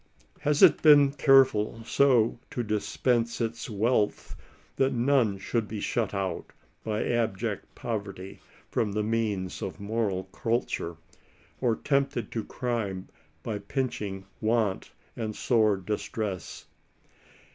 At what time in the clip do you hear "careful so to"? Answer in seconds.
1.13-2.63